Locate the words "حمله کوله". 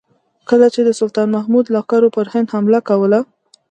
2.53-3.19